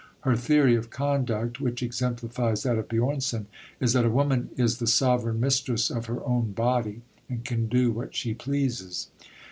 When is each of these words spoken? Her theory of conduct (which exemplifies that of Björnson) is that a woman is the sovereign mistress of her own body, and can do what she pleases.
Her 0.21 0.35
theory 0.35 0.73
of 0.73 0.89
conduct 0.89 1.61
(which 1.61 1.83
exemplifies 1.83 2.63
that 2.63 2.79
of 2.79 2.87
Björnson) 2.87 3.45
is 3.79 3.93
that 3.93 4.03
a 4.03 4.09
woman 4.09 4.49
is 4.57 4.79
the 4.79 4.87
sovereign 4.87 5.39
mistress 5.39 5.91
of 5.91 6.07
her 6.07 6.23
own 6.25 6.53
body, 6.53 7.03
and 7.29 7.45
can 7.45 7.67
do 7.67 7.91
what 7.91 8.15
she 8.15 8.33
pleases. 8.33 9.09